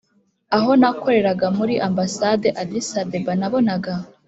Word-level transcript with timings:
aho 0.57 0.71
nakoreraga 0.81 1.47
muri 1.57 1.75
ambasade 1.87 2.47
addis-abeba, 2.61 3.31
nabonaga 3.39 3.93